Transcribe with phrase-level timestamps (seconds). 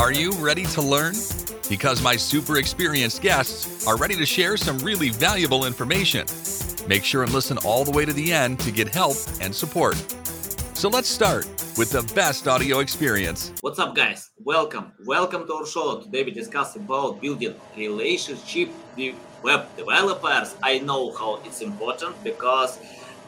[0.00, 1.12] Are you ready to learn?
[1.68, 6.26] Because my super experienced guests are ready to share some really valuable information.
[6.88, 9.96] Make sure and listen all the way to the end to get help and support.
[10.72, 11.44] So let's start
[11.76, 13.52] with the best audio experience.
[13.60, 14.30] What's up, guys?
[14.38, 14.92] Welcome.
[15.04, 16.00] Welcome to our show.
[16.00, 20.56] Today we discuss about building relationship with web developers.
[20.62, 22.78] I know how it's important because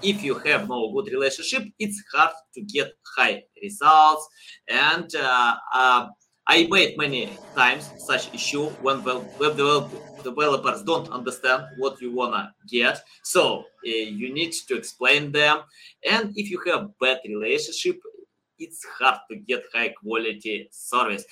[0.02, 4.26] if you have no good relationship, it's hard to get high results.
[4.68, 6.06] And uh, uh,
[6.48, 9.58] I made many times such issue when web
[10.24, 13.00] developers don't understand what you wanna get.
[13.22, 15.60] So uh, you need to explain them.
[16.08, 18.00] And if you have bad relationship,
[18.58, 21.24] it's hard to get high quality service.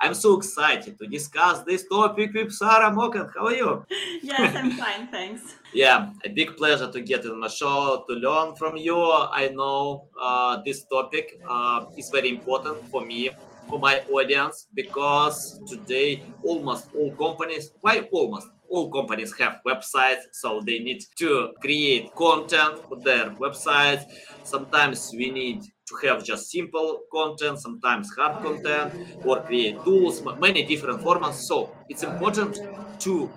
[0.00, 3.30] I'm so excited to discuss this topic with Sarah Moccand.
[3.36, 3.86] How are you?
[4.22, 5.54] Yes, I'm fine, thanks.
[5.72, 8.96] yeah, a big pleasure to get on the show to learn from you.
[8.96, 13.30] I know uh, this topic uh, is very important for me
[13.68, 20.62] for my audience because today almost all companies, why almost all companies have websites, so
[20.66, 24.02] they need to create content for their websites.
[24.42, 30.66] Sometimes we need to have just simple content, sometimes hard content, or create tools, many
[30.66, 31.40] different formats.
[31.46, 32.56] So it's important
[33.00, 33.34] to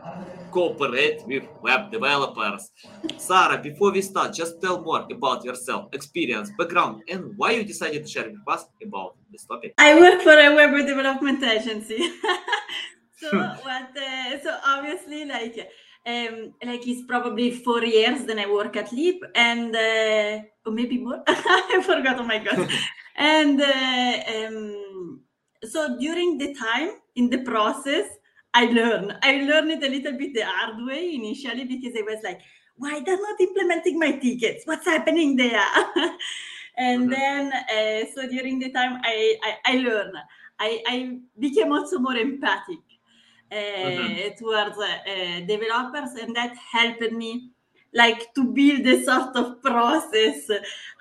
[0.52, 2.72] cooperate with web developers.
[3.18, 8.04] Sarah, before we start, just tell more about yourself, experience, background, and why you decided
[8.04, 9.74] to share with us about this topic.
[9.78, 11.98] I work for a web development agency.
[13.18, 13.90] so what?
[13.98, 15.58] Uh, so obviously, like.
[16.04, 20.98] Um, like it's probably four years then I work at Liip and uh, or maybe
[20.98, 21.22] more.
[21.28, 22.18] I forgot.
[22.20, 22.68] Oh my god!
[23.16, 25.22] and uh, um,
[25.64, 28.08] so during the time in the process,
[28.54, 29.18] I learned.
[29.22, 32.42] I learned it a little bit the hard way initially because I was like,
[32.78, 34.64] why they're not implementing my tickets?
[34.66, 35.62] What's happening there?
[36.78, 37.10] and mm-hmm.
[37.10, 40.16] then uh, so during the time I I, I learned.
[40.60, 42.78] I, I became also more empathic
[43.52, 44.38] mm-hmm.
[44.38, 47.50] towards uh, developers, and that helped me
[47.94, 50.50] like to build a sort of process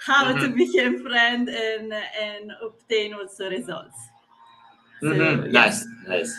[0.05, 0.41] how mm-hmm.
[0.41, 3.97] to become friend and and obtain also results.
[5.01, 5.53] So, mm-hmm.
[5.53, 6.35] Nice, nice.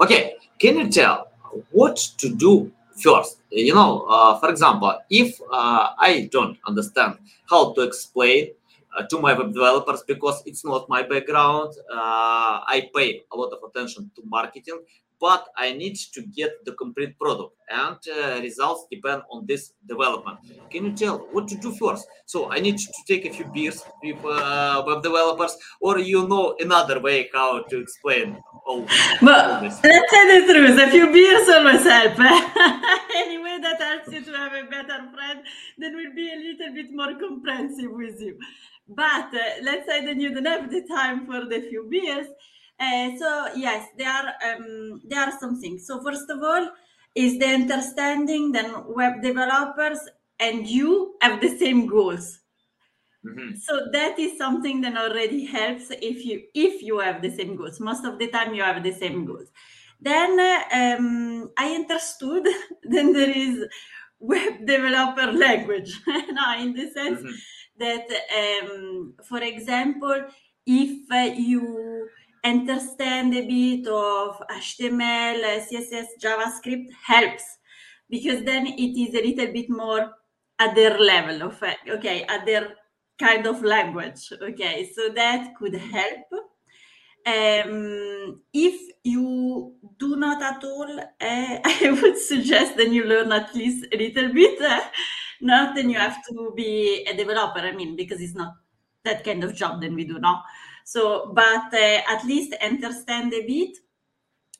[0.00, 1.28] Okay, can you tell
[1.70, 3.38] what to do first?
[3.50, 8.50] You know, uh, for example, if uh, I don't understand how to explain
[8.96, 11.74] uh, to my web developers because it's not my background.
[11.90, 14.80] Uh, I pay a lot of attention to marketing,
[15.20, 20.38] but I need to get the complete product and uh, results depend on this development.
[20.70, 22.06] Can you tell what to do first?
[22.26, 26.56] So I need to take a few beers with uh, web developers or you know
[26.60, 28.86] another way how to explain all,
[29.20, 29.78] but all this?
[29.82, 32.18] Let's say the truth, a few beers always help.
[33.16, 35.40] anyway, that helps you to have a better friend
[35.78, 38.38] that will be a little bit more comprehensive with you.
[38.88, 42.28] But uh, let's say that you don't have the time for the few beers
[42.80, 45.86] uh, so yes, there are um, there are some things.
[45.86, 46.70] So first of all,
[47.14, 49.98] is the understanding that web developers
[50.38, 52.40] and you have the same goals.
[53.26, 53.56] Mm-hmm.
[53.56, 57.80] So that is something that already helps if you if you have the same goals.
[57.80, 59.50] Most of the time, you have the same goals.
[60.00, 60.38] Then
[60.72, 62.46] um, I understood.
[62.84, 63.64] then there is
[64.20, 66.00] web developer language.
[66.06, 67.34] now, in the sense mm-hmm.
[67.78, 68.06] that,
[68.38, 70.24] um, for example,
[70.66, 72.08] if uh, you
[72.48, 77.44] understand a bit of HTML, CSS, JavaScript helps
[78.10, 80.10] because then it is a little bit more
[80.58, 82.74] at their level of okay at their
[83.18, 84.90] kind of language okay?
[84.94, 86.26] So that could help.
[87.26, 93.54] Um, if you do not at all uh, i would suggest that you learn at
[93.54, 94.80] least a little bit uh,
[95.40, 98.54] not then you have to be a developer i mean because it's not
[99.04, 100.42] that kind of job that we do now
[100.88, 103.76] so, but uh, at least understand a bit.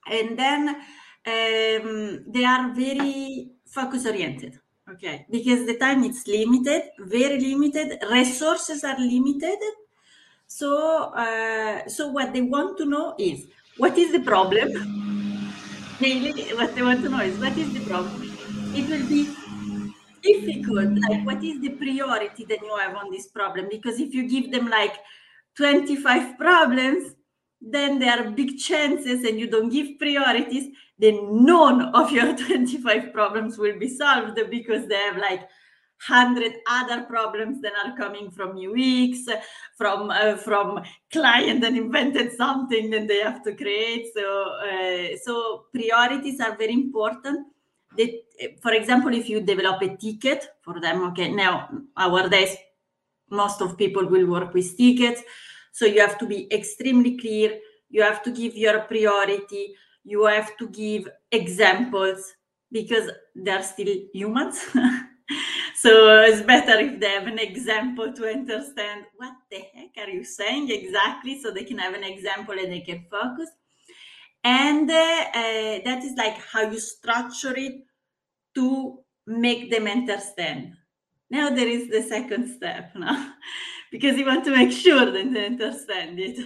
[0.06, 4.60] And then um, they are very focus oriented.
[4.92, 7.98] Okay, because the time is limited, very limited.
[8.10, 9.56] Resources are limited.
[10.46, 13.46] So, uh, so what they want to know is
[13.78, 14.68] what is the problem.
[15.98, 18.20] Mainly, what they want to know is what is the problem.
[18.76, 19.34] It will be
[20.22, 20.92] difficult.
[21.08, 23.68] Like, what is the priority that you have on this problem?
[23.70, 24.92] Because if you give them like
[25.58, 27.14] 25 problems,
[27.60, 33.12] then there are big chances and you don't give priorities, then none of your 25
[33.12, 35.40] problems will be solved because they have like
[36.06, 39.24] 100 other problems that are coming from UX,
[39.76, 40.80] from uh, from
[41.12, 44.06] client that invented something that they have to create.
[44.14, 47.48] So uh, so priorities are very important.
[47.96, 48.10] That,
[48.62, 52.56] for example, if you develop a ticket for them, okay, now nowadays
[53.30, 55.22] most of people will work with tickets.
[55.72, 57.58] So you have to be extremely clear.
[57.90, 62.32] You have to give your priority, you have to give examples
[62.70, 64.58] because they're still humans.
[65.74, 70.24] so it's better if they have an example to understand what the heck are you
[70.24, 73.50] saying exactly so they can have an example and they can focus.
[74.44, 77.82] And uh, uh, that is like how you structure it
[78.54, 80.72] to make them understand
[81.30, 83.34] now there is the second step now
[83.92, 86.38] because you want to make sure that they understand it.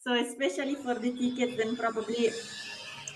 [0.00, 2.32] So especially for the tickets then probably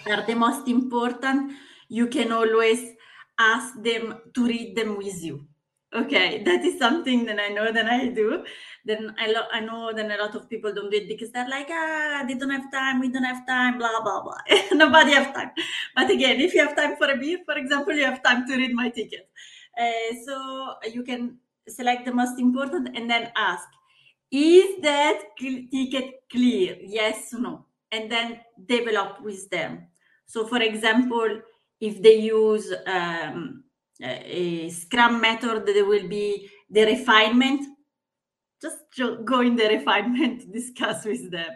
[0.07, 1.53] are the most important.
[1.89, 2.93] You can always
[3.39, 5.47] ask them to read them with you.
[5.95, 8.45] Okay that is something that i know that i do.
[8.85, 11.49] Then I, lo- I know that a lot of people don't do it because they're
[11.49, 14.39] like ah they don't have time we don't have time blah blah blah.
[14.73, 15.53] Nobody have time.
[15.95, 18.57] But again if you have time for a beer for example you have time to
[18.57, 19.31] read my ticket
[20.25, 21.39] so you can
[21.69, 23.67] select the most important and then ask
[24.31, 26.77] is that ticket clear?
[26.81, 27.67] Yes or no?
[27.93, 29.87] And then develop with them.
[30.27, 31.41] So for example
[31.81, 33.65] if they use um,
[34.03, 37.63] a scrum method there will be the refinement.
[38.61, 38.79] Just
[39.25, 41.53] go in the refinement discuss with them.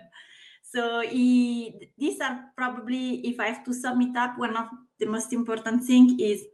[0.63, 4.67] So he, these are probably if i have to sum it up one of
[5.01, 6.45] the most important thing is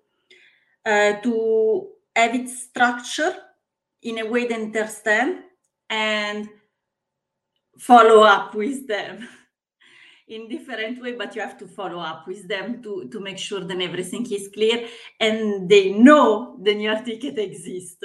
[0.86, 3.34] uh, to have it structure
[4.02, 5.42] in a way they understand
[5.90, 6.48] and
[7.78, 9.28] follow up with them
[10.28, 13.60] in different way but you have to follow up with them to to make sure
[13.60, 14.88] that everything is clear
[15.20, 18.02] and they know the new ticket exists.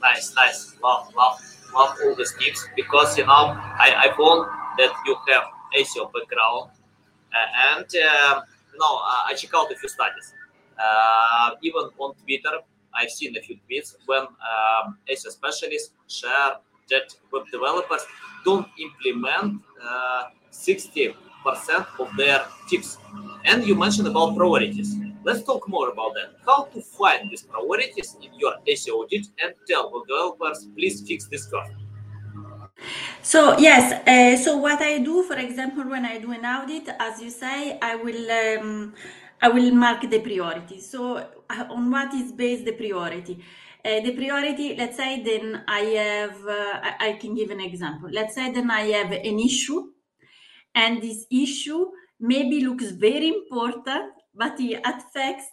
[0.00, 0.76] Nice nice.
[0.82, 1.40] Love love
[1.74, 3.54] love all these tips because you know
[3.86, 4.48] i i found
[4.78, 5.44] that you have
[5.76, 6.70] seo background
[7.36, 8.40] uh, and uh,
[8.72, 10.32] you know i check out a few studies.
[10.34, 10.47] uh,
[11.62, 12.58] even on twitter
[12.94, 16.56] i've seen a few tweets when um, specialists share
[16.90, 18.02] that web developers
[18.44, 21.14] don't implement uh, 60%
[21.98, 22.98] of their tips.
[23.44, 24.96] And you mentioned about priorities.
[25.24, 26.36] Let's talk more about that.
[26.46, 31.48] How to find these priorities in your SEO audit and tell developers, please fix this
[31.48, 31.72] first.
[33.22, 37.20] So yes, uh, so what I do, for example, when I do an audit, as
[37.20, 38.94] you say, I will um,
[39.40, 40.80] I will mark the priority.
[40.80, 43.44] So uh, on what is based the priority?
[43.84, 48.10] Uh, the priority, let's say, then I have, uh, I, can give an example.
[48.12, 49.92] Let's say then I have an issue
[50.74, 51.86] and this issue
[52.18, 55.46] maybe looks very important, but it affects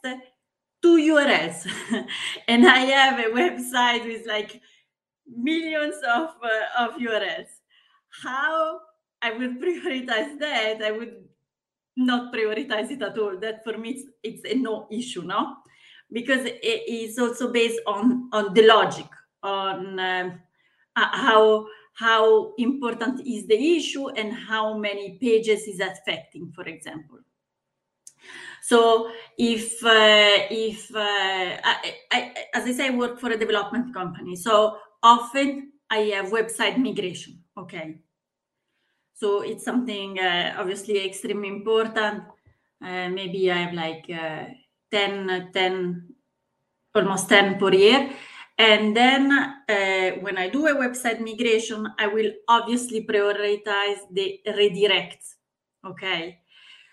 [0.81, 1.67] two URLs.
[2.47, 4.59] and I have a website with like
[5.27, 7.47] millions of, uh, of URLs.
[8.23, 8.79] How
[9.21, 11.13] I would prioritize that, I would
[11.95, 13.37] not prioritize it at all.
[13.39, 15.57] That for me, it's, it's a no issue, no?
[16.11, 19.07] Because it is also based on, on the logic,
[19.41, 20.39] on um,
[20.95, 27.19] how how important is the issue and how many pages is affecting, for example.
[28.61, 33.93] So if uh, if uh, I, I, as I say, I work for a development
[33.93, 37.39] company, so often I have website migration.
[37.57, 37.99] Okay,
[39.15, 42.23] so it's something uh, obviously extremely important.
[42.83, 44.51] Uh, maybe I have like uh,
[44.91, 46.15] 10, 10,
[46.93, 48.09] almost 10 per year.
[48.57, 55.35] And then uh, when I do a website migration, I will obviously prioritize the redirects.
[55.85, 56.39] Okay.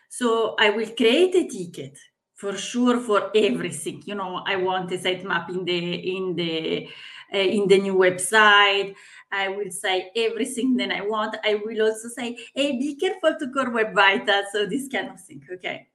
[0.09, 1.99] So I will create a ticket
[2.35, 4.03] for sure for everything.
[4.07, 6.89] You know, I want a sitemap in the in the
[7.33, 8.95] uh, in the new website.
[9.33, 11.37] I will say everything that I want.
[11.45, 14.47] I will also say, hey, be careful to core web vitals.
[14.53, 15.43] So this kind of thing.
[15.55, 15.89] Okay.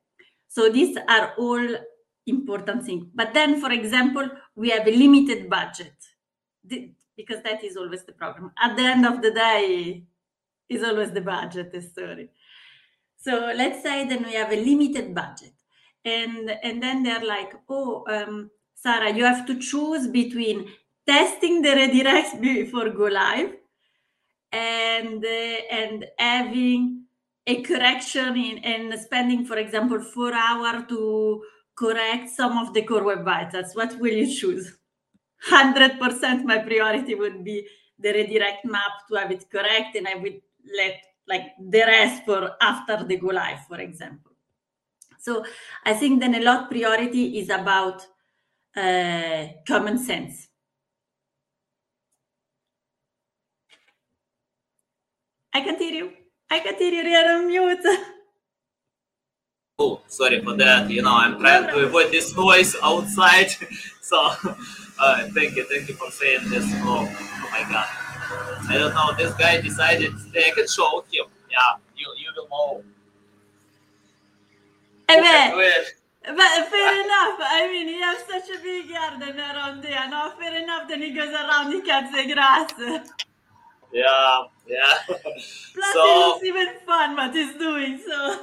[0.48, 1.68] So these are all
[2.26, 3.06] important things.
[3.14, 5.94] But then, for example, we have a limited budget
[7.16, 8.52] because that is always the problem.
[8.62, 10.04] At the end of the day,
[10.70, 12.30] is always the budget the story.
[13.18, 15.54] So let's say then we have a limited budget,
[16.06, 20.70] and and then they're like, oh, um, Sarah, you have to choose between
[21.08, 23.54] testing the redirects before go live
[24.52, 27.04] and uh, and having
[27.48, 31.44] a correction in and spending, for example, four hours to
[31.76, 34.78] correct some of the core web vitals, what will you choose?
[35.50, 37.66] 100% my priority would be
[38.00, 40.42] the redirect map to have it correct, and I would
[40.78, 40.96] let
[41.28, 44.32] like the rest for after the go live, for example.
[45.20, 45.46] So
[45.86, 48.06] I think then a lot priority is about
[48.76, 50.47] uh, common sense.
[55.58, 56.12] I continue.
[56.52, 57.02] I continue.
[57.02, 57.86] You're on mute.
[59.80, 60.90] Oh, sorry for that.
[60.90, 63.52] You know, I'm trying to avoid this noise outside.
[64.02, 64.18] so,
[64.98, 66.66] uh, thank you, thank you for saying this.
[66.82, 67.86] Oh, oh my God.
[68.70, 69.14] I don't know.
[69.16, 72.84] This guy decided I can show him yeah, you you will know.
[75.10, 75.94] Eh who can do beh, it.
[76.40, 77.38] but fair enough.
[77.40, 80.10] I mean, he has such a big garden around there.
[80.10, 80.88] No, fair enough.
[80.90, 82.74] Then he goes around, he cuts the grass.
[83.92, 84.94] Yeah, yeah.
[85.08, 88.00] Plus, so even fun what he's doing.
[88.06, 88.34] So,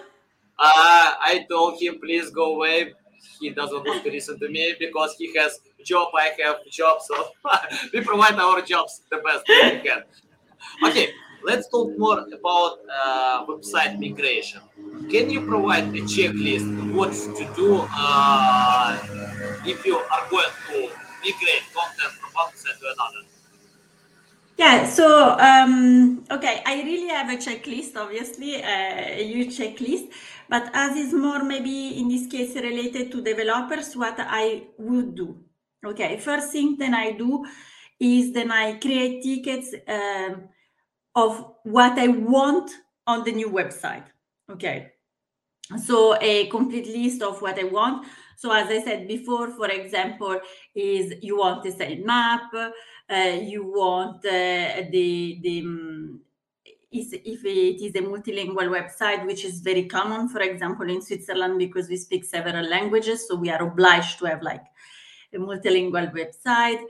[0.58, 2.94] uh, I told him, please go away.
[3.40, 6.08] He doesn't want to listen to me because he has job.
[6.14, 7.28] I have job, so
[7.92, 10.02] we provide our jobs the best we can.
[10.86, 11.08] Okay,
[11.44, 14.60] let's talk more about uh, website migration.
[15.10, 18.98] Can you provide a checklist what to do uh,
[19.66, 20.78] if you are going to
[21.24, 23.33] migrate content from one website to another?
[24.56, 30.10] Yeah, so, um, okay, I really have a checklist, obviously, uh, a huge checklist.
[30.48, 35.38] But as is more maybe in this case related to developers, what I would do.
[35.84, 37.44] Okay, first thing then I do
[37.98, 40.48] is then I create tickets um,
[41.14, 42.70] of what I want
[43.06, 44.04] on the new website.
[44.50, 44.92] Okay,
[45.82, 48.06] so a complete list of what I want.
[48.36, 50.38] So as I said before, for example,
[50.74, 52.50] is you want a site map,
[53.16, 55.64] you want uh, the the
[56.94, 61.58] is if it is a multilingual website, which is very common, for example, in Switzerland,
[61.58, 64.64] because we speak several languages, so we are obliged to have like
[65.32, 66.82] a multilingual website.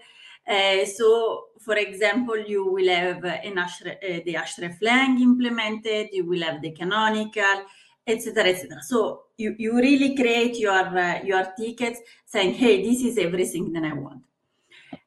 [0.47, 6.43] Uh, so, for example, you will have an Ashref, uh, the hreflang implemented, you will
[6.43, 7.65] have the canonical,
[8.07, 8.83] etc., etc.
[8.83, 13.85] So you, you really create your uh, your tickets saying, "Hey, this is everything that
[13.85, 14.23] I want."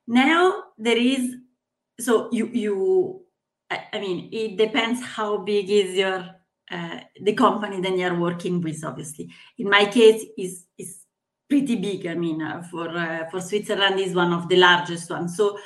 [0.08, 1.36] Now there is,
[2.00, 3.22] so you you,
[3.70, 6.30] I, mean, it depends how big is your
[6.72, 8.84] uh, the company that you're working with.
[8.84, 11.04] Obviously, in my case, is is
[11.50, 12.06] pretty big.
[12.08, 15.36] I mean, uh, for uh, for Switzerland is one of the largest ones.
[15.36, 15.58] So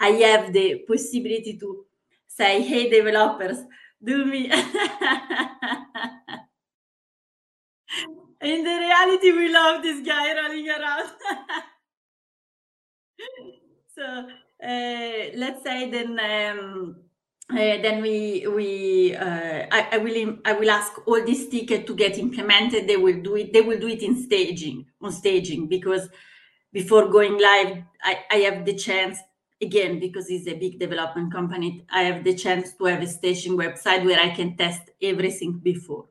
[0.00, 1.84] I have the possibility to
[2.26, 3.58] say, "Hey, developers,
[4.02, 4.50] do me."
[8.42, 11.08] In the reality, we love this guy running around.
[13.94, 14.26] so
[14.62, 16.18] uh, let's say then.
[16.20, 16.96] Um,
[17.50, 21.94] uh, then we we uh, I, I will I will ask all these tickets to
[21.94, 22.88] get implemented.
[22.88, 23.52] They will do it.
[23.52, 26.08] They will do it in staging on staging because
[26.72, 29.18] before going live, I, I have the chance
[29.60, 31.84] again because it's a big development company.
[31.90, 36.06] I have the chance to have a staging website where I can test everything before.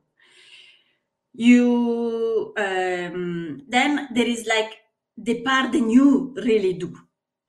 [1.34, 4.72] You um, then there is like
[5.16, 6.94] the part that you really do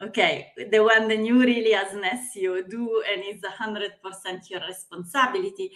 [0.04, 5.72] okay the one that you really as an seo do and it's 100% your responsibility.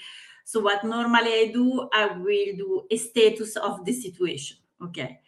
[0.46, 5.20] So what normally i do i will do a status of the situation okay?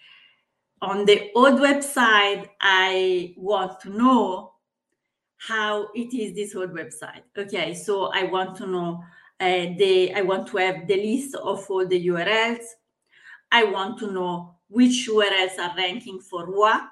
[0.82, 4.54] On the old website i want to know
[5.38, 7.74] how it is this old website okay?
[7.74, 9.04] So i want to know
[9.40, 12.66] uh, the i want to have the list of all the urls
[13.52, 16.90] i want to know which urls are ranking for what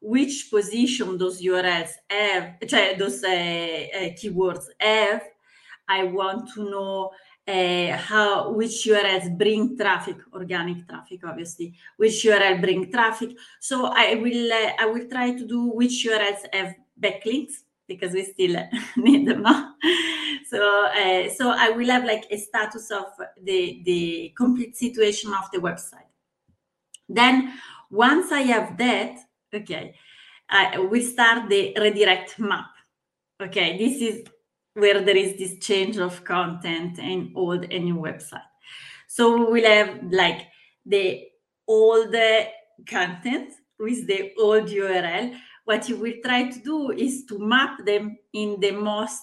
[0.00, 2.54] which position those URLs have,
[2.98, 5.22] those uh, uh, keywords have.
[5.88, 7.10] I want to know
[7.48, 13.30] uh, how which URLs bring traffic, organic traffic, obviously, which URL bring traffic.
[13.60, 17.54] So I will uh, I will try to do which URLs have backlinks
[17.86, 18.62] because we still
[18.96, 19.74] need them now.
[20.46, 23.06] So uh, so I will have like a status of
[23.42, 26.12] the the complete situation of the website.
[27.08, 27.54] Then
[27.90, 29.16] once I have that,
[29.54, 29.94] okay,
[30.50, 32.70] uh, we start the redirect map.
[33.40, 34.24] Okay, this is
[34.74, 38.42] where there is this change of content in old and new website.
[39.08, 40.46] So we will have like
[40.86, 41.24] the
[41.66, 42.14] old
[42.86, 45.36] content with the old URL.
[45.64, 49.22] What you will try to do is to map them in the most,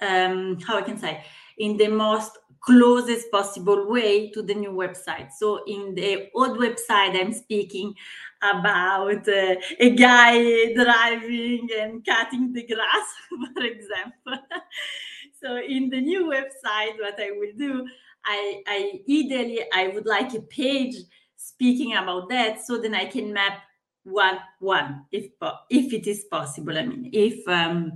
[0.00, 1.24] um, how I can say,
[1.58, 5.30] in the most closest possible way to the new website.
[5.32, 7.94] So in the old website, I'm speaking
[8.42, 13.06] about uh, a guy driving and cutting the grass,
[13.54, 14.46] for example.
[15.40, 17.86] so in the new website, what I will do,
[18.24, 20.96] I, I ideally I would like a page
[21.36, 23.60] speaking about that, so then I can map
[24.02, 25.30] one one if
[25.70, 26.76] if it is possible.
[26.76, 27.92] I mean, if um,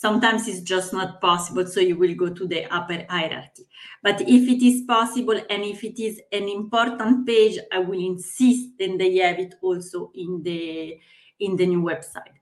[0.00, 3.66] sometimes it's just not possible, so you will go to the upper hierarchy.
[4.02, 8.80] But if it is possible and if it is an important page, I will insist
[8.80, 10.98] and they have it also in the
[11.38, 12.36] in the new website.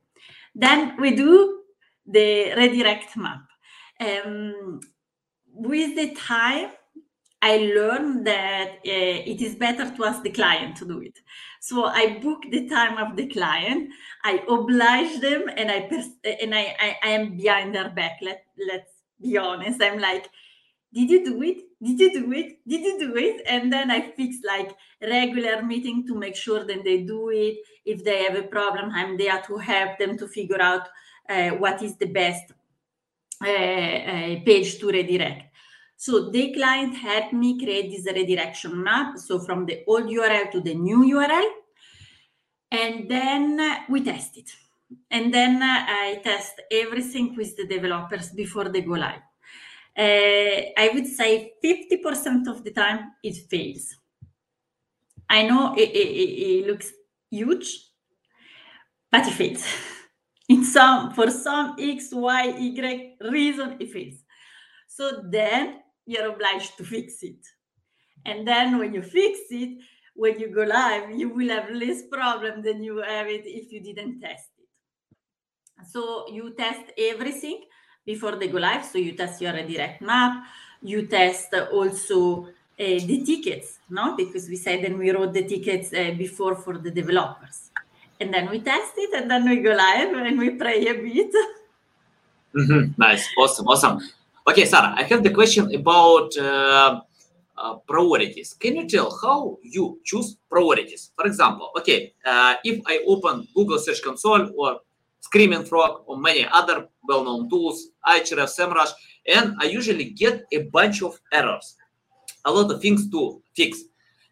[0.55, 1.63] Then we do
[2.07, 3.43] the redirect map.
[4.01, 4.81] Um,
[5.53, 6.71] with the time,
[7.43, 11.19] I learned that uh, it is better to ask the client to do it.
[11.69, 13.91] So I book the time of the client,
[14.25, 18.21] I oblige them, and I pers- and I, I, I am behind their back.
[18.23, 19.83] Let let's be honest.
[19.83, 20.31] I'm like,
[20.95, 24.01] did you do it did you do it did you do it and then i
[24.13, 28.49] fix like regular meeting to make sure that they do it if they have a
[28.57, 30.89] problem i'm there to help them to figure out
[31.29, 32.53] uh, what is the best
[33.45, 35.48] uh, uh, page to redirect
[36.05, 40.61] so the client helped me create this redirection map so from the old url to
[40.61, 41.49] the new url
[42.71, 43.43] and then
[43.89, 44.51] we test it
[45.11, 49.25] and then i test everything with the developers before they go live
[49.99, 53.97] uh, I would say 50% of the time it fails.
[55.29, 56.93] I know it, it, it looks
[57.31, 57.85] huge,
[59.11, 59.67] but it fails.
[60.49, 64.23] In some, for some X, Y, Y reason, it fails.
[64.87, 67.43] So then you're obliged to fix it.
[68.25, 69.79] And then when you fix it,
[70.15, 73.81] when you go live, you will have less problem than you have it if you
[73.81, 75.87] didn't test it.
[75.93, 77.61] So you test everything
[78.05, 78.85] before they go live.
[78.85, 80.45] So you test your direct map,
[80.83, 84.17] you test also uh, the tickets, no?
[84.17, 87.71] Because we said then we wrote the tickets uh, before for the developers.
[88.19, 91.33] And then we test it and then we go live and we pray a bit.
[92.57, 93.01] Mm-hmm.
[93.01, 94.01] Nice, awesome, awesome.
[94.49, 97.03] Okay, Sarah, I have the question about uh,
[97.59, 98.55] uh, priorities.
[98.55, 101.11] Can you tell how you choose priorities?
[101.17, 104.81] For example, okay, uh, if I open Google Search Console or
[105.21, 108.89] Screaming Frog, or many other well-known tools, Ahrefs, SEMrush,
[109.27, 111.77] and I usually get a bunch of errors,
[112.47, 113.83] a lot of things to fix.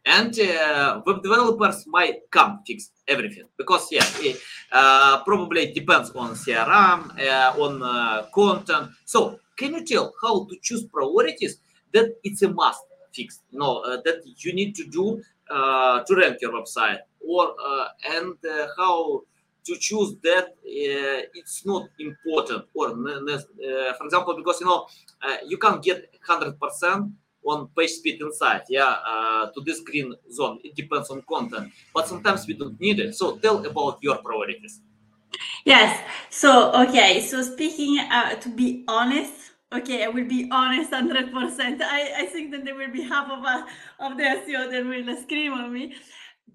[0.06, 4.40] And uh, web developers might come fix everything because yeah, it,
[4.72, 8.92] uh, probably it depends on CRM, uh, on content.
[9.04, 11.58] So can you tell how to choose priorities
[11.92, 12.82] that it's a must
[13.14, 13.40] fix?
[13.52, 17.54] Know uh, that you need to do uh, to rank your website, or
[18.08, 18.34] and
[18.76, 19.22] how
[19.66, 24.86] to choose that uh, it's not important or uh, for example because you know
[25.22, 27.12] uh, you can't get 100%
[27.44, 30.58] on PageSpeed Insights yeah uh, to this green zone.
[30.64, 33.14] It depends on content but sometimes we don't need it.
[33.14, 34.80] So tell about your priorities.
[35.64, 36.00] Yes.
[36.30, 37.20] So okay.
[37.20, 42.52] So speaking uh, to be honest okay i will be honest 100% i, I think
[42.52, 43.68] that there will be half of, us,
[44.00, 45.94] of the seo that will scream on me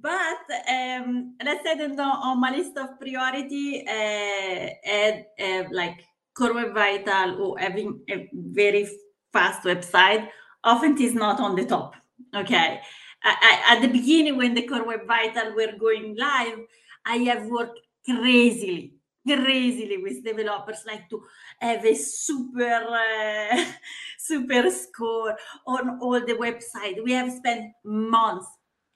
[0.01, 6.03] but um, let's say that on my list of priority, uh, add, uh, like
[6.35, 8.89] Core Web Vital or having a very
[9.31, 10.27] fast website
[10.63, 11.95] often is not on the top.
[12.35, 12.81] Okay.
[13.23, 13.35] I,
[13.67, 16.59] I, at the beginning, when the Core Web Vital were going live,
[17.05, 18.93] I have worked crazily,
[19.27, 21.23] crazily with developers like to
[21.59, 23.65] have a super uh,
[24.17, 25.35] super score
[25.67, 28.47] on all the website we have spent months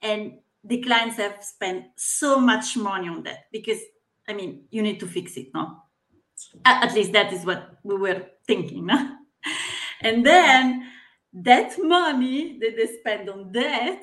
[0.02, 0.32] and
[0.66, 3.80] the clients have spent so much money on that because
[4.28, 5.82] I mean you need to fix it, no?
[6.64, 9.16] At least that is what we were thinking, no?
[10.02, 10.90] And then
[11.32, 14.02] that money that they spend on that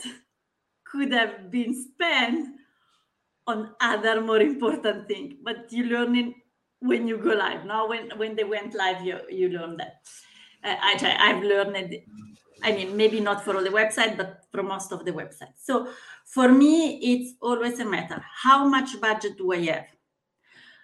[0.86, 2.50] could have been spent
[3.48, 6.34] on other more important thing, But you learn it
[6.80, 7.66] when you go live.
[7.66, 10.02] Now, when when they went live, you you learn that.
[10.64, 11.96] Uh, I I've learned
[12.64, 15.60] I mean, maybe not for all the website, but for most of the websites.
[15.64, 15.90] So
[16.24, 19.86] for me, it's always a matter how much budget do I have?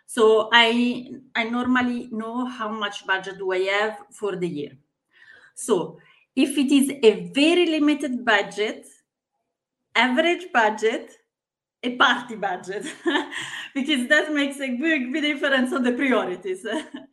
[0.06, 4.72] So I I normally know how much budget do I have for the year.
[5.56, 6.00] So
[6.36, 8.88] if it is a very limited budget,
[9.96, 11.14] average budget,
[11.84, 12.86] a party budget,
[13.74, 16.66] because that makes a big, big difference on the priorities.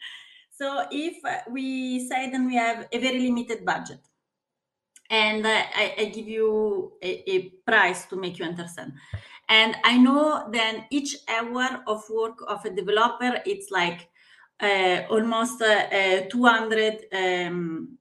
[0.50, 1.16] so if
[1.50, 4.00] we say then we have a very limited budget,
[5.10, 8.92] and I, I, give you a, a, price to make you understand.
[9.48, 14.08] And I know then each hour of work of a developer, it's like
[14.60, 17.98] uh, almost uh, uh, 200, um,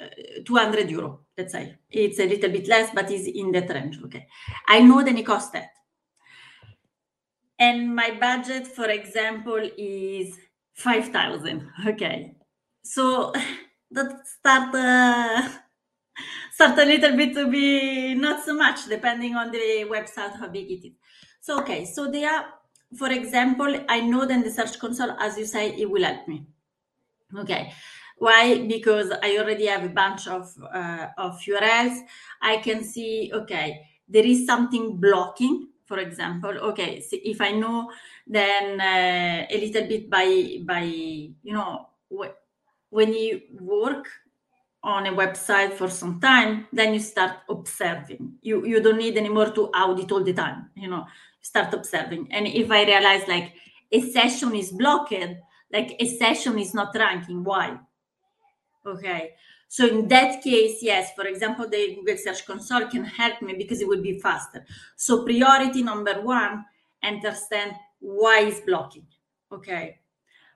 [0.00, 0.06] uh,
[0.44, 1.76] 200 euro, let's say.
[1.90, 3.98] It's a little bit less, but it's in that range.
[4.04, 4.26] Okay.
[4.66, 5.68] I know then it costs that.
[7.58, 10.38] And my budget, for example, is
[10.74, 11.68] 5,000.
[11.88, 12.36] Okay.
[12.84, 13.32] So
[13.90, 15.48] that start uh,
[16.52, 20.70] start a little bit to be not so much depending on the website how big
[20.70, 20.92] it is.
[21.40, 21.84] So okay.
[21.84, 22.44] So there are
[22.96, 26.46] for example i know that the search console as you say it will help me.
[27.36, 27.72] Okay.
[28.18, 28.66] Why?
[28.66, 31.98] Because i already have a bunch of uh, of urls
[32.40, 37.90] i can see okay there is something blocking for example okay so if i know
[38.26, 41.88] then uh, a little bit by by you know
[42.90, 44.06] when you work
[44.82, 48.38] on a website for some time, then you start observing.
[48.42, 50.70] You you don't need anymore to audit all the time.
[50.76, 51.06] You know,
[51.40, 52.28] start observing.
[52.30, 53.52] And if I realize like
[53.90, 55.12] a session is blocked,
[55.72, 57.78] like a session is not ranking, why?
[58.86, 59.34] Okay.
[59.68, 63.82] So in that case, yes, for example, the Google Search Console can help me because
[63.82, 64.64] it would be faster.
[64.96, 66.64] So priority number one,
[67.04, 69.06] understand why is blocking.
[69.52, 69.98] Okay.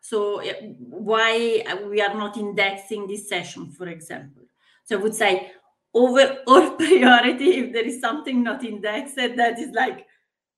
[0.01, 0.43] So
[0.79, 4.43] why we are not indexing this session, for example.
[4.85, 5.53] So I would say
[5.95, 10.07] overall priority, if there is something not indexed, that is like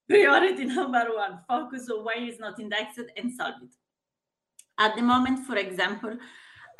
[0.08, 1.40] priority number one.
[1.48, 3.74] Focus on why it's not indexed and solve it.
[4.78, 6.16] At the moment, for example,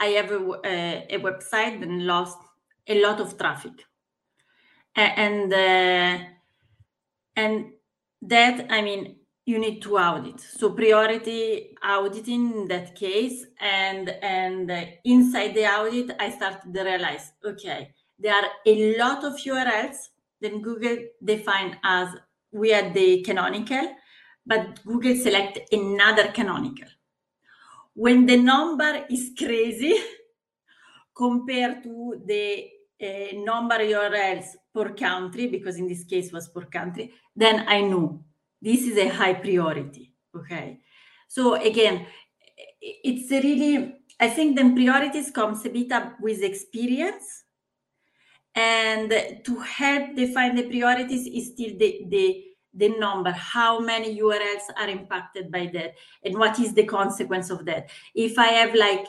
[0.01, 2.39] I have a, a, a website that lost
[2.87, 3.73] a lot of traffic,
[4.97, 6.25] and uh,
[7.37, 7.73] and
[8.23, 10.41] that I mean you need to audit.
[10.41, 16.83] So priority auditing in that case, and and uh, inside the audit, I started to
[16.83, 19.97] realize okay, there are a lot of URLs
[20.41, 22.09] that Google define as
[22.53, 23.95] we are the canonical,
[24.47, 26.89] but Google select another canonical
[27.95, 29.97] when the number is crazy
[31.17, 32.69] compared to the
[33.01, 38.25] uh, number URLs per country, because in this case was per country, then I know
[38.61, 40.13] this is a high priority.
[40.37, 40.81] Okay.
[41.29, 42.07] So again,
[42.81, 47.43] it's really, I think the priorities comes a bit up with experience.
[48.57, 49.11] And
[49.45, 54.89] to help define the priorities is still the, the the number, how many URLs are
[54.89, 57.91] impacted by that, and what is the consequence of that.
[58.15, 59.07] If I have like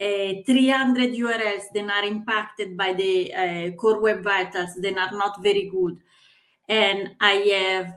[0.00, 5.42] uh, 300 URLs that are impacted by the uh, core web vitals, then are not
[5.42, 5.98] very good,
[6.68, 7.94] and I have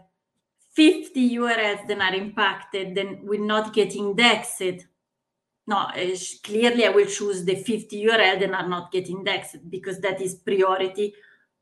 [0.74, 4.86] 50 URLs that are impacted, then will not get indexed.
[5.68, 10.00] No, uh, clearly I will choose the 50 URL that are not get indexed because
[10.00, 11.14] that is priority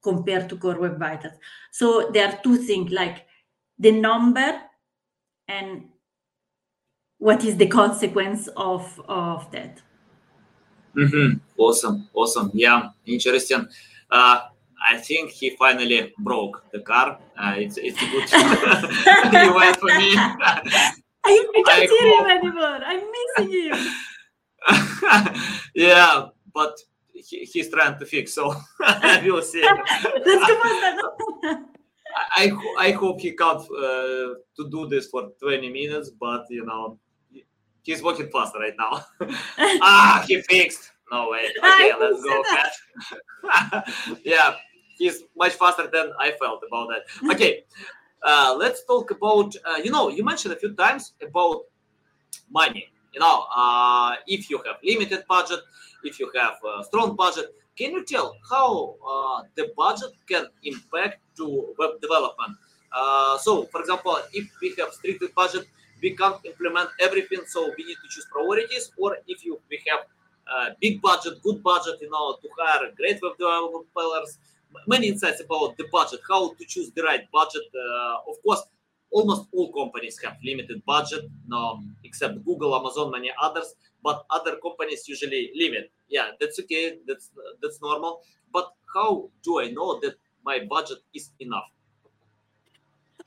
[0.02, 1.34] compared to core web vitals.
[1.72, 3.27] So there are two things like
[3.80, 4.62] the number
[5.48, 5.86] and
[7.20, 9.82] what is the consequence of of that
[10.96, 11.38] mm-hmm.
[11.58, 13.68] awesome awesome yeah interesting
[14.12, 14.40] uh,
[14.86, 17.20] I think he finally broke the car.
[17.38, 18.24] Uh, it's it's a good
[19.34, 20.14] event for me.
[20.16, 20.62] I,
[21.26, 22.20] I can't I hear hope...
[22.20, 22.80] him anymore.
[22.86, 23.78] I'm missing him.
[25.76, 26.78] yeah, but
[27.14, 28.56] he, he's trying to fix, so
[29.24, 29.64] we'll see.
[32.16, 36.98] I I hope he can't uh, to do this for 20 minutes, but you know
[37.88, 39.04] he's working fast right now.
[39.82, 40.92] ah, he fixed.
[41.12, 41.48] No way.
[41.64, 42.44] Okay, let's go.
[44.24, 44.56] yeah,
[44.98, 47.34] he's much faster than I felt about that.
[47.34, 47.64] Okay,
[48.24, 49.56] uh, let's talk about.
[49.66, 51.62] Uh, you know, you mentioned a few times about
[52.52, 52.90] money.
[53.14, 55.62] You know, uh, if you have limited budget,
[56.04, 61.20] if you have a strong budget, can you tell how uh, the budget can impact
[61.38, 62.58] to web development?
[62.92, 65.68] Uh, so, for example, if we have strict budget,
[66.02, 68.92] we can't implement everything, so we need to choose priorities.
[68.98, 70.02] Or if you we have
[70.52, 74.38] uh, big budget, good budget, you know, to hire great web developers,
[74.88, 77.64] many insights about the budget, how to choose the right budget.
[77.76, 78.64] Uh, of course,
[79.12, 83.76] almost all companies have limited budget, no, except Google, Amazon, many others
[84.08, 85.92] but other companies usually limit.
[86.08, 86.86] Yeah, that's okay.
[87.06, 87.30] That's
[87.62, 88.22] that's normal.
[88.56, 90.16] But how do I know that
[90.50, 91.70] my budget is enough?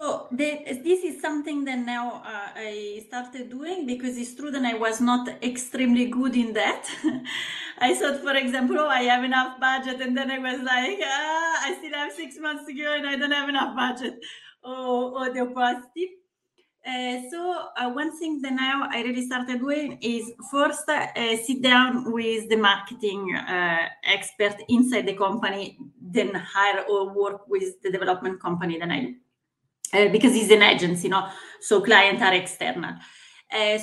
[0.01, 4.73] So this is something that now uh, I started doing because it's true that I
[4.73, 6.89] was not extremely good in that.
[7.79, 11.55] I thought, for example, oh, I have enough budget, and then I was like, ah,
[11.67, 14.17] I still have six months to go, and I don't have enough budget,
[14.65, 16.20] or, or the opposite.
[16.87, 21.61] Uh, so uh, one thing that now I really started doing is first uh, sit
[21.61, 27.91] down with the marketing uh, expert inside the company, then hire or work with the
[27.91, 29.15] development company that I
[29.93, 31.29] uh, because it's an agency, you know,
[31.61, 32.95] so clients are external.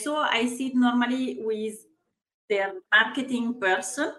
[0.01, 1.75] so I sit normally with
[2.49, 4.11] their marketing person.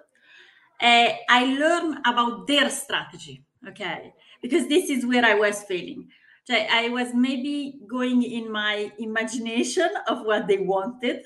[0.80, 6.08] I learn about their strategy, okay, because this is where I was failing
[6.54, 11.24] I was maybe going in my imagination of what they wanted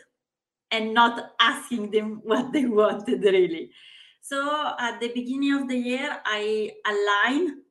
[0.70, 3.70] and not asking them what they wanted really.
[4.20, 7.62] So at the beginning of the year, I align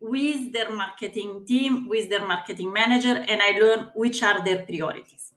[0.00, 5.32] with their marketing team, with their marketing manager, and I learn which are their priorities.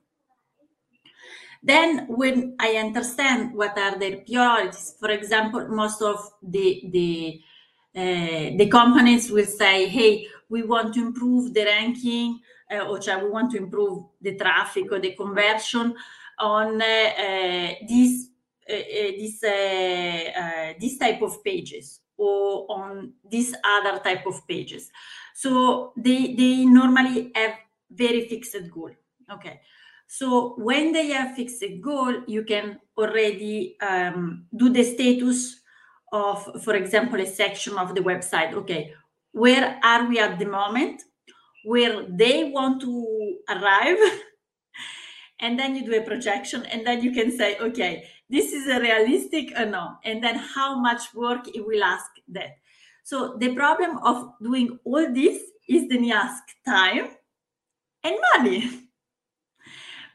[1.61, 7.41] Then, when I understand what are their priorities, for example, most of the the
[7.95, 12.39] uh, the companies will say, "Hey, we want to improve the ranking,
[12.71, 15.95] uh, or we want to improve the traffic or the conversion
[16.39, 18.29] on uh, this
[18.67, 19.39] this
[20.79, 24.91] this type of pages or on this other type of pages.
[25.35, 27.55] So they they normally have
[27.91, 28.91] very fixed goal.
[29.31, 29.61] Okay.
[30.07, 35.59] So when they have fixed goal, you can already um, do the status
[36.11, 38.53] of, for example, a section of the website.
[38.53, 38.93] Okay,
[39.33, 41.01] where are we at the moment?
[41.65, 43.97] Where they want to arrive?
[45.39, 48.79] and then you do a projection, and then you can say, okay, this is a
[48.79, 52.57] realistic or no, and then how much work it will ask that.
[53.03, 57.09] So the problem of doing all this is you ask time
[58.03, 58.69] and money.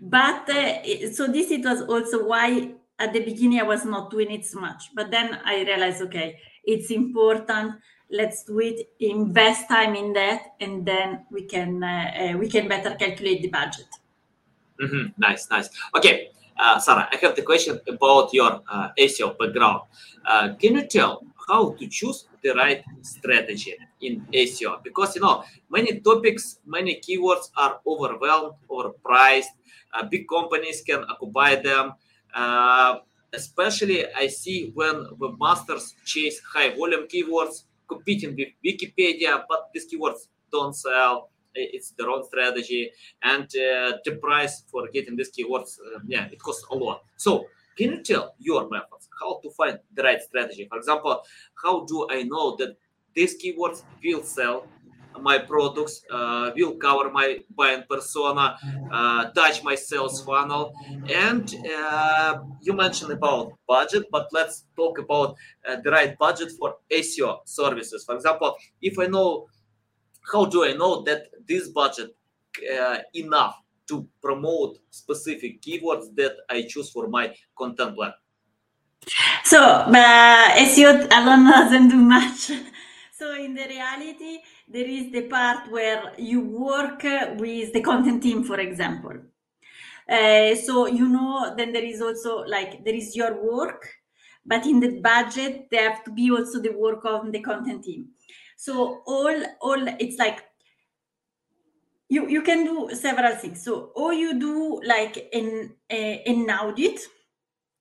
[0.01, 4.31] But uh, so this it was also why at the beginning I was not doing
[4.31, 4.91] it so much.
[4.95, 7.75] But then I realized, okay, it's important.
[8.11, 8.89] Let's do it.
[9.01, 13.49] Invest time in that, and then we can uh, uh, we can better calculate the
[13.49, 13.87] budget.
[14.81, 15.21] Mm-hmm.
[15.21, 15.69] Nice, nice.
[15.95, 19.83] Okay, uh, Sarah, I have the question about your uh, SEO background.
[20.25, 24.83] Uh, can you tell how to choose the right strategy in SEO?
[24.83, 29.53] Because you know many topics, many keywords are overwhelmed, overpriced.
[29.93, 31.93] Uh, big companies can occupy them.
[33.33, 40.29] Especially, I see when webmasters chase high volume keywords, competing with Wikipedia, but these keywords
[40.53, 41.31] don't sell.
[41.55, 42.91] It's the wrong strategy.
[43.23, 47.03] And uh, the price for getting these keywords uh, yeah it costs a lot.
[47.17, 47.47] So
[47.77, 50.67] can you tell your methods how to find the right strategy?
[50.69, 51.23] For example
[51.63, 52.77] how do i know that
[53.15, 54.67] these keywords will sell
[55.23, 58.57] my products uh, will cover my buying persona
[58.91, 60.73] uh, touch my sales funnel
[61.15, 65.37] and uh, you mentioned about budget but let's talk about
[65.69, 69.47] uh, the right budget for seo services for example if i know
[70.33, 72.15] how do I know that this budget
[72.73, 73.57] uh, enough
[73.89, 78.13] to promote specific keywords that I choose for my content plan?
[79.45, 82.51] So uh, SEO alone doesn't do much.
[83.19, 88.45] So in the reality, there is the part where you work with the content team,
[88.45, 89.17] for example.
[90.09, 93.89] Uh, so you know, then there is also like there is your work,
[94.47, 98.07] but in the budget there have to be also the work of the content team.
[98.57, 100.45] So all all it's like
[102.09, 103.65] you you can do several things.
[103.65, 107.01] So or you do like an uh, an audit,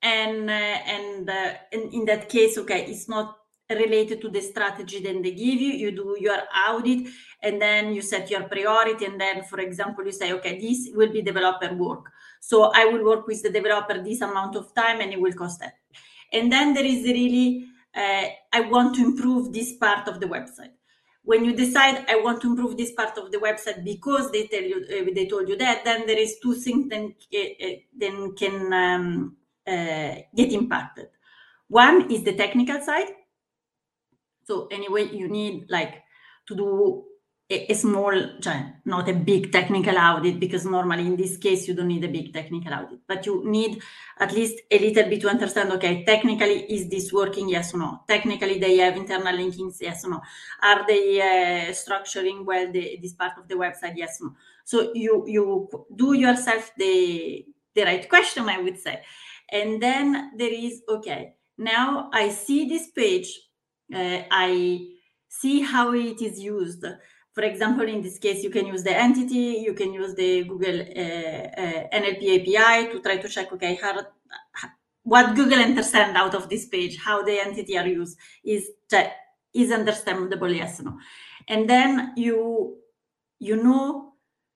[0.01, 3.36] and uh, and, uh, and in that case, okay, it's not
[3.69, 7.07] related to the strategy then they give you you do your audit
[7.43, 11.11] and then you set your priority and then for example you say okay this will
[11.11, 12.05] be developer work
[12.39, 15.59] so i will work with the developer this amount of time and it will cost
[15.59, 15.73] that
[16.31, 20.71] and then there is really uh, I want to improve this part of the website.
[21.23, 24.61] When you decide I want to improve this part of the website because they tell
[24.61, 28.73] you uh, they told you that, then there is two things then uh, then can
[28.73, 29.35] um,
[29.67, 31.07] uh, get impacted.
[31.67, 33.09] One is the technical side.
[34.47, 36.03] So anyway, you need like
[36.47, 37.03] to do
[37.49, 38.13] a, a small,
[38.85, 42.33] not a big technical audit, because normally in this case you don't need a big
[42.33, 43.81] technical audit, but you need
[44.17, 47.99] at least a little bit to understand, okay, technically is this working, yes or no?
[48.07, 50.21] Technically they have internal linkings, yes or no?
[50.63, 54.35] Are they uh, structuring well the, this part of the website, yes or no?
[54.63, 59.03] So you you do yourself the the right question, I would say,
[59.51, 61.35] and then there is okay.
[61.57, 63.29] Now I see this page,
[63.93, 64.87] I
[65.27, 66.85] see how it is used
[67.37, 70.79] for example, in this case, you can use the entity, you can use the Google
[70.81, 73.93] uh, uh, NLP API to try to check, okay, how,
[75.03, 78.71] what Google understand out of this page, how the entity are used is
[79.53, 80.97] is understandable, yes no.
[81.47, 82.77] And then you
[83.37, 84.13] you know,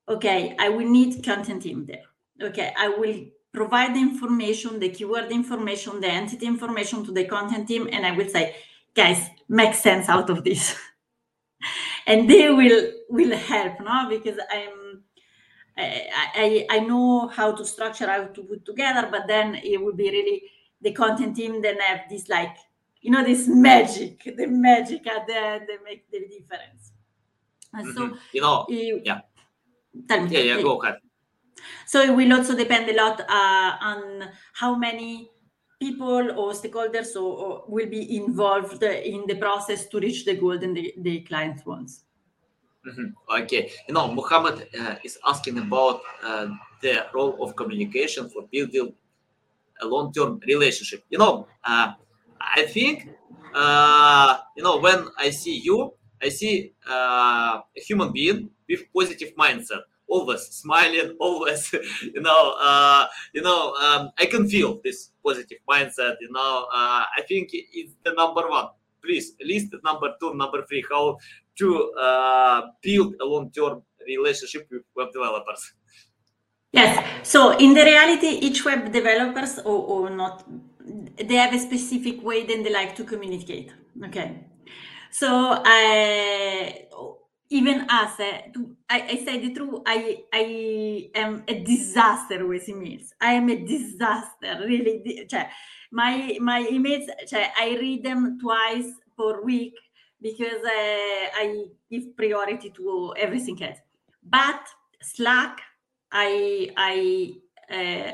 [0.10, 2.08] okay, I will need content in there.
[2.42, 7.68] Okay, I will provide the information, the keyword information, the entity information to the content
[7.68, 8.56] team, and I will say,
[8.96, 10.76] guys, make sense out of this.
[12.08, 14.08] and they will will help no?
[14.10, 15.04] Because i'm
[15.78, 19.94] I, I, I know how to structure how to put together but then it will
[19.94, 20.44] be really
[20.82, 22.56] the content team then have this like
[23.00, 26.92] you know this magic the magic at the end that make the difference.
[27.74, 27.92] Mm-hmm.
[27.92, 29.22] so you know it, yeah.
[30.08, 30.98] Tell me yeah yeah go ahead.
[31.86, 35.30] So it will also depend a lot uh, on how many
[35.82, 40.58] people or stakeholders or, or will be involved in the process to reach the goal
[40.58, 42.04] that the, the client wants.
[42.88, 43.42] Mm-hmm.
[43.44, 46.48] Okay, you know, Muhammad uh, is asking about uh,
[46.82, 48.94] the role of communication for building
[49.82, 51.04] a long-term relationship.
[51.10, 51.94] You know, uh,
[52.40, 53.10] I think,
[53.54, 59.36] uh, you know, when I see you, I see uh, a human being with positive
[59.36, 59.82] mindset
[60.12, 61.74] always smiling, always,
[62.16, 66.16] you know, uh, you know, um, I can feel this positive mindset.
[66.22, 68.68] You know, uh, I think it's the number one.
[69.04, 70.84] Please list number two, number three.
[70.90, 71.18] How
[71.60, 75.74] to uh, build a long-term relationship with web developers.
[76.72, 76.94] Yes.
[77.24, 80.46] So in the reality, each web developers or, or not
[81.28, 83.72] they have a specific way then they like to communicate.
[84.06, 84.46] Okay,
[85.12, 86.88] so I
[87.52, 92.66] even us, uh, to, I, I say the truth, I, I am a disaster with
[92.68, 93.10] emails.
[93.20, 95.28] I am a disaster, really.
[95.92, 99.74] My, my emails, I read them twice per week
[100.22, 103.80] because uh, I give priority to everything else.
[104.24, 104.66] But
[105.02, 105.60] Slack,
[106.10, 107.34] I, I
[107.70, 108.12] uh,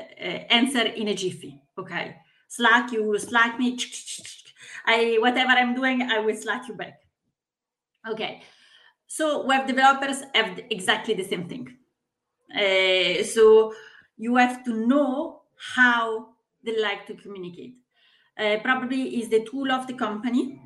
[0.50, 2.16] answer in a jiffy, okay?
[2.48, 3.78] Slack, you Slack me,
[4.84, 7.02] I, whatever I'm doing, I will Slack you back.
[8.10, 8.42] Okay.
[9.08, 11.78] So web developers have exactly the same thing.
[12.54, 13.74] Uh, so
[14.16, 15.42] you have to know
[15.76, 16.30] how
[16.64, 17.76] they like to communicate.
[18.38, 20.60] Uh, probably is the tool of the company,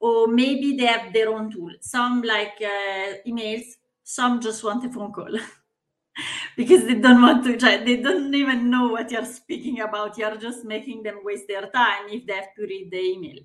[0.00, 1.72] or maybe they have their own tool.
[1.80, 3.64] Some like uh, emails,
[4.04, 5.30] some just want a phone call.
[6.56, 10.64] because they don't want to they don't even know what you're speaking about you're just
[10.64, 13.38] making them waste their time if they have to read the email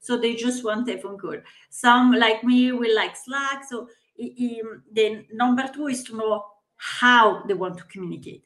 [0.00, 1.36] so they just want a phone call.
[1.68, 3.64] Some, like me, will like Slack.
[3.68, 6.44] So the number two is to know
[6.76, 8.42] how they want to communicate.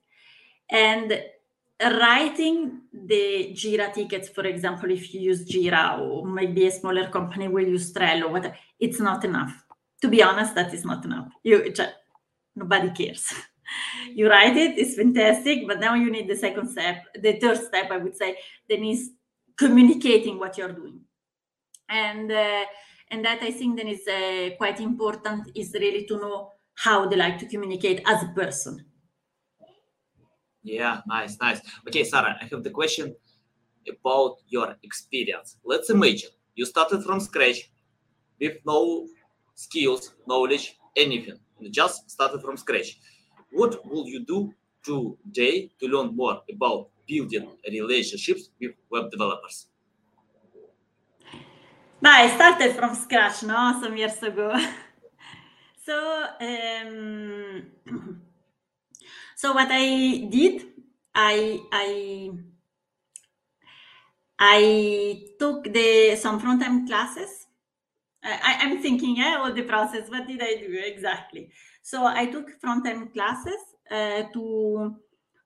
[0.68, 1.22] And
[1.80, 7.46] writing the Jira tickets, for example, if you use Jira or maybe a smaller company
[7.46, 9.64] will use Trello, whatever, it's not enough.
[10.02, 11.28] To be honest, that is not enough.
[11.44, 11.72] You
[12.56, 13.32] nobody cares.
[14.12, 17.90] you write it, it's fantastic, but now you need the second step, the third step,
[17.92, 18.36] I would say,
[18.68, 19.10] then is
[19.56, 21.03] communicating what you're doing
[21.88, 22.64] and uh,
[23.10, 27.16] and that I think then is uh, quite important is really to know how they
[27.16, 28.84] like to communicate as a person.
[30.62, 31.60] Yeah, nice, nice.
[31.86, 33.14] Okay, Sarah, I have the question
[33.88, 35.56] about your experience.
[35.64, 37.70] Let's imagine you started from scratch
[38.40, 39.06] with no
[39.54, 41.38] skills, knowledge, anything.
[41.60, 42.98] You just started from scratch.
[43.52, 49.66] What will you do today to learn more about building relationships with web developers?
[52.10, 54.52] I started from scratch, no, some years ago.
[55.84, 57.66] so, um,
[59.36, 60.62] so what I did,
[61.14, 62.30] I I
[64.38, 67.46] I took the some front end classes.
[68.22, 70.08] I, I'm thinking, yeah, all the process.
[70.08, 71.50] What did I do exactly?
[71.82, 74.96] So I took front end classes uh, to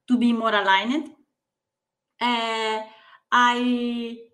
[0.06, 1.10] to be more aligned.
[2.20, 2.82] Uh,
[3.30, 4.27] I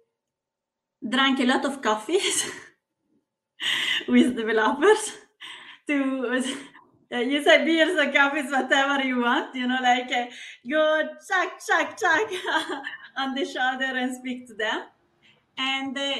[1.08, 2.50] drank a lot of coffees
[4.08, 5.12] with developers
[5.86, 6.42] to
[7.12, 10.26] uh, you say beers or coffees, whatever you want, you know, like uh,
[10.68, 12.28] go chuck, chuck, chuck
[13.16, 14.84] on the shoulder and speak to them
[15.56, 16.14] and uh,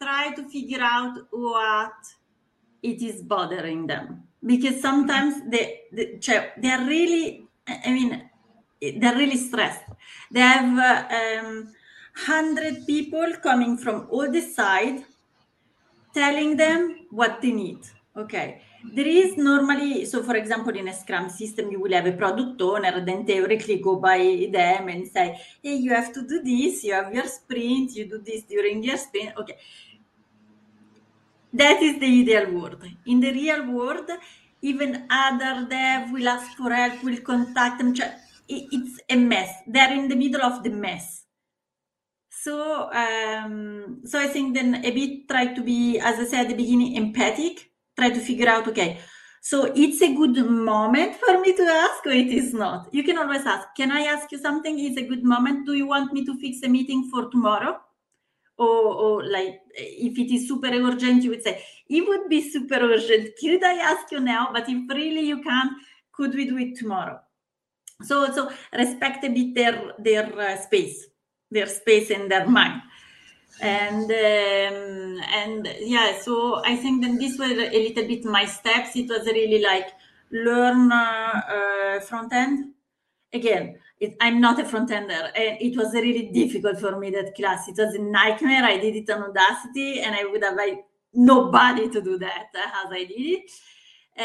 [0.00, 1.92] try to figure out what
[2.82, 4.24] it is bothering them.
[4.44, 6.18] Because sometimes they, they,
[6.58, 8.28] they are really, I mean,
[8.80, 9.84] they're really stressed.
[10.32, 11.72] They have uh, um,
[12.14, 15.04] 100 people coming from all the side
[16.14, 17.80] telling them what they need
[18.16, 18.62] okay?
[18.94, 22.60] There is normally so for example in a scrum system you will have a product
[22.60, 26.92] owner then theoretically go by them and say hey you have to do this you
[26.92, 29.56] have your sprint you do this during your sprint okay?
[31.54, 32.82] That is the ideal world.
[33.06, 34.10] In the real world
[34.62, 37.94] even other dev will ask for help will contact them
[38.48, 39.62] it's a mess.
[39.66, 41.21] They're in the middle of the mess
[42.42, 46.48] so, um, so I think then a bit try to be, as I said at
[46.48, 47.70] the beginning, empathic.
[47.96, 48.98] Try to figure out, okay,
[49.42, 52.88] so it's a good moment for me to ask, or it is not.
[52.92, 54.76] You can always ask, can I ask you something?
[54.78, 55.66] Is a good moment?
[55.66, 57.78] Do you want me to fix a meeting for tomorrow?
[58.58, 62.76] Or, or like if it is super urgent, you would say, it would be super
[62.76, 63.30] urgent.
[63.40, 64.50] Could I ask you now?
[64.52, 65.72] But if really you can't,
[66.12, 67.20] could we do it tomorrow?
[68.02, 71.06] So, so respect a bit their their uh, space
[71.52, 72.82] their space in their mind.
[73.60, 78.96] And um, and yeah so i think then this was a little bit my steps.
[78.96, 79.88] It was really like
[80.30, 82.72] learn uh, uh, front end.
[83.32, 87.34] Again it, i'm not a front ender and it was really difficult for me that
[87.34, 87.68] class.
[87.68, 88.64] It was a nightmare.
[88.64, 90.84] I did it on Udacity and i would have like
[91.14, 93.50] nobody to do that as i did it.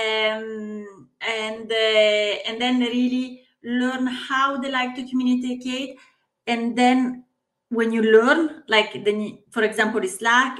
[0.01, 5.97] Um, and uh, and then really learn how they like to communicate
[6.47, 7.23] and then
[7.69, 10.59] when you learn like then for example slack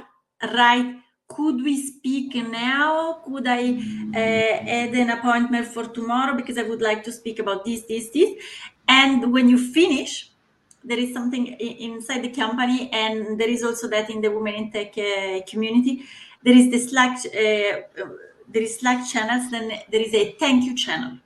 [0.54, 0.94] right
[1.28, 3.20] could we speak now?
[3.24, 3.74] Could i
[4.14, 6.34] uh, add an appointment for tomorrow?
[6.34, 8.30] Because i would like to speak about this this this.
[8.88, 10.30] And when you finish
[10.82, 14.70] there is something inside the company and there is also that in the women in
[14.70, 16.04] tech uh, community.
[16.42, 18.04] There is the slack uh,
[18.48, 21.18] there is slack channels then there is a thank you channel.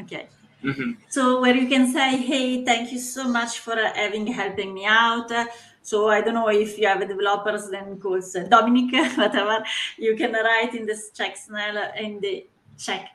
[0.00, 0.28] Okay
[0.64, 0.92] Mm-hmm.
[1.08, 4.84] So where you can say, "Hey, thank you so much for uh, having helping me
[4.86, 5.30] out.
[5.30, 5.46] Uh,
[5.86, 9.64] So I don't know if you have developers then calls uh, Dominic, whatever.
[9.96, 12.44] You can write in this Czech channel in the
[12.76, 13.06] Czech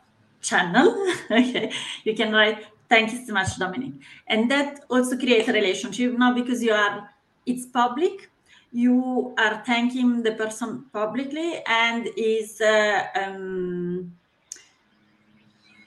[0.42, 0.88] channel.
[1.32, 1.70] okay,
[2.06, 2.66] you can write.
[2.88, 3.94] Thank you so much, Dominic.
[4.28, 7.10] And that also creates a relationship, now because you are.
[7.46, 8.30] It's public.
[8.72, 14.14] You are thanking the person publicly, and is uh, um,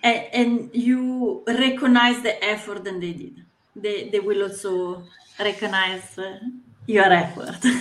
[0.05, 3.45] and, and you recognize the effort that they did.
[3.75, 5.03] They they will also
[5.41, 6.39] recognize uh,
[6.87, 7.59] your effort.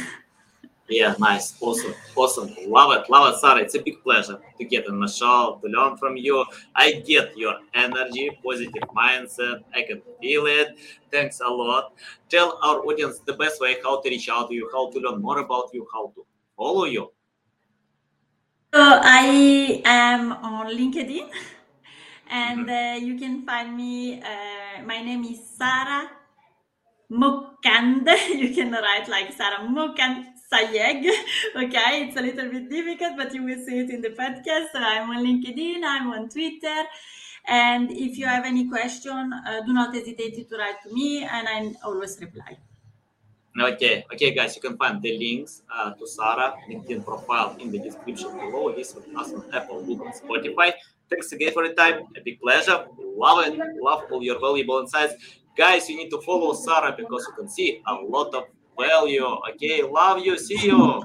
[0.89, 2.53] Yeah, nice, awesome, awesome.
[2.67, 3.61] Love it, love it, Sarah.
[3.61, 6.43] It's a big pleasure to get on the show, to learn from you.
[6.75, 9.63] I get your energy, positive mindset.
[9.73, 10.77] I can feel it.
[11.09, 11.93] Thanks a lot.
[12.29, 15.21] Tell our audience the best way how to reach out to you, how to learn
[15.21, 16.25] more about you, how to
[16.57, 17.11] follow you.
[18.73, 21.29] So I am on LinkedIn,
[22.29, 24.21] and uh, you can find me.
[24.21, 26.09] Uh, my name is Sarah
[27.11, 28.07] Moccand.
[28.29, 31.09] You can write like Sarah Moccand Sayeg.
[31.55, 34.67] Okay, it's a little bit difficult, but you will see it in the podcast.
[34.73, 36.83] So I'm on LinkedIn, I'm on Twitter.
[37.47, 41.47] And if you have any question, uh, do not hesitate to write to me, and
[41.47, 42.57] I always reply.
[43.59, 47.77] Okay, okay, guys, you can find the links uh, to Sarah LinkedIn profile in the
[47.77, 48.73] description below.
[48.73, 50.73] This with us on Apple, Google, Spotify.
[51.09, 52.03] Thanks again for the time.
[52.17, 52.85] A big pleasure.
[53.15, 53.59] Love it.
[53.81, 55.13] Love all your valuable insights.
[55.55, 58.45] Guys, you need to follow Sarah because you can see a lot of
[58.77, 59.25] value.
[59.51, 60.37] Okay, love you.
[60.37, 61.03] See you.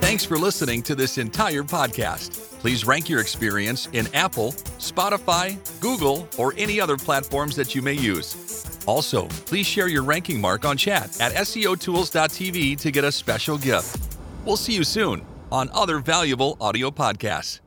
[0.00, 2.60] Thanks for listening to this entire podcast.
[2.60, 7.92] Please rank your experience in Apple, Spotify, Google, or any other platforms that you may
[7.92, 8.78] use.
[8.86, 14.16] Also, please share your ranking mark on chat at SEOtools.tv to get a special gift.
[14.44, 17.60] We'll see you soon on other valuable audio podcasts.